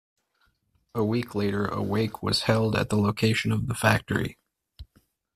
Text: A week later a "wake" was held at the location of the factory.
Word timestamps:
A 0.95 1.03
week 1.03 1.35
later 1.35 1.67
a 1.67 1.79
"wake" 1.83 2.23
was 2.23 2.41
held 2.49 2.75
at 2.75 2.89
the 2.89 2.97
location 2.97 3.51
of 3.51 3.67
the 3.67 3.75
factory. 3.75 4.39